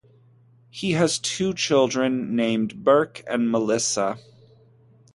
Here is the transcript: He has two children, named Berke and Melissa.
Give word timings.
He 0.71 0.93
has 0.93 1.19
two 1.19 1.53
children, 1.53 2.35
named 2.35 2.83
Berke 2.83 3.21
and 3.27 3.51
Melissa. 3.51 4.17